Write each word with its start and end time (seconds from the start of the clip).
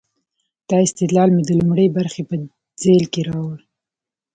دا 0.69 0.77
استدلال 0.87 1.29
مې 1.35 1.43
د 1.45 1.51
لومړۍ 1.59 1.87
برخې 1.97 2.21
په 2.29 2.35
ذیل 2.81 3.03
کې 3.13 3.21
راوړ. 3.29 3.57